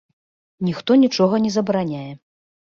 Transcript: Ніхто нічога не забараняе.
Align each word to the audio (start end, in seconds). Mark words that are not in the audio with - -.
Ніхто 0.69 0.97
нічога 1.03 1.43
не 1.45 1.53
забараняе. 1.59 2.11